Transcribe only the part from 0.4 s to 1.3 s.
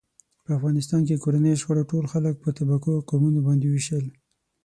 په افغانستان کې